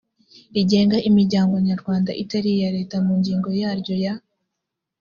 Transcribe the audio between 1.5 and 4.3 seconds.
nyarwanda itari iya leta mu ngingo yaryo ya